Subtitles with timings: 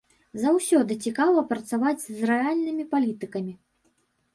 [0.45, 3.53] Заўсёды цікава працаваць з рэальнымі палітыкамі.